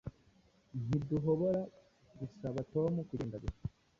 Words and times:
Ntiduhobora 0.85 1.61
gusaba 2.19 2.57
Tom 2.73 2.91
kugenda 3.09 3.35
gusa 3.43 3.63